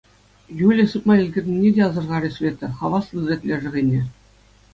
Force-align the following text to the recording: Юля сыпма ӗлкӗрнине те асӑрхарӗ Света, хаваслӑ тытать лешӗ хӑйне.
Юля 0.67 0.85
сыпма 0.91 1.13
ӗлкӗрнине 1.23 1.69
те 1.75 1.81
асӑрхарӗ 1.87 2.29
Света, 2.35 2.67
хаваслӑ 2.77 3.13
тытать 3.19 3.45
лешӗ 3.47 3.69
хӑйне. 3.73 4.01